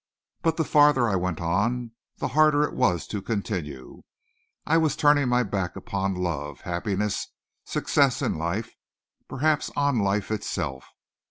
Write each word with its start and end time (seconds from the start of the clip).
But 0.41 0.57
the 0.57 0.65
farther 0.65 1.07
I 1.07 1.15
went 1.15 1.39
on, 1.39 1.91
the 2.17 2.29
harder 2.29 2.63
it 2.63 2.73
was 2.73 3.05
to 3.05 3.21
continue. 3.21 4.01
I 4.65 4.79
was 4.79 4.95
turning 4.95 5.27
my 5.29 5.43
back 5.43 5.75
upon 5.75 6.15
love, 6.15 6.61
happiness, 6.61 7.27
success 7.65 8.19
in 8.23 8.33
life, 8.33 8.73
perhaps 9.29 9.69
on 9.75 9.99
life 9.99 10.31
itself. 10.31 10.87